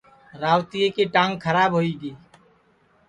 [0.41, 2.11] روتیئے کی ٹانگ کھراب ہوئی گی